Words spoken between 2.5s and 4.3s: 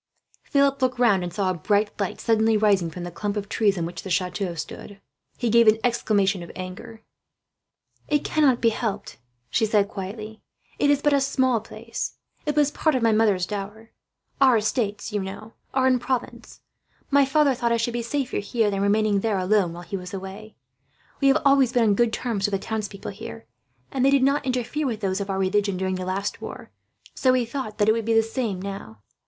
rising from the clump of trees on which the